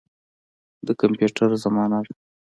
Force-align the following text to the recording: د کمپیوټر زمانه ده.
د 0.85 0.87
کمپیوټر 1.01 1.49
زمانه 1.63 1.99
ده. 2.05 2.13